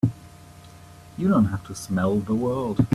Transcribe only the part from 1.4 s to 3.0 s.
have to smell the world!